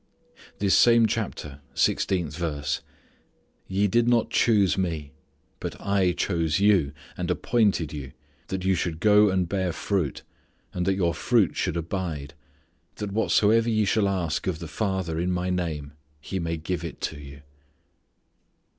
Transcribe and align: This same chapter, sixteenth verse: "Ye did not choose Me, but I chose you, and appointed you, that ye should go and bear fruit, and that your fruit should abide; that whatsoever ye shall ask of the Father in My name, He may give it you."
This 0.57 0.73
same 0.75 1.05
chapter, 1.05 1.61
sixteenth 1.75 2.35
verse: 2.35 2.81
"Ye 3.67 3.85
did 3.85 4.07
not 4.07 4.31
choose 4.31 4.75
Me, 4.75 5.11
but 5.59 5.79
I 5.79 6.13
chose 6.13 6.59
you, 6.59 6.91
and 7.15 7.29
appointed 7.29 7.93
you, 7.93 8.11
that 8.47 8.65
ye 8.65 8.73
should 8.73 8.99
go 8.99 9.29
and 9.29 9.47
bear 9.47 9.71
fruit, 9.71 10.23
and 10.73 10.87
that 10.87 10.95
your 10.95 11.13
fruit 11.13 11.55
should 11.55 11.77
abide; 11.77 12.33
that 12.95 13.11
whatsoever 13.11 13.69
ye 13.69 13.85
shall 13.85 14.09
ask 14.09 14.47
of 14.47 14.57
the 14.57 14.67
Father 14.67 15.19
in 15.19 15.31
My 15.31 15.51
name, 15.51 15.91
He 16.19 16.39
may 16.39 16.57
give 16.57 16.83
it 16.83 17.11
you." 17.11 17.43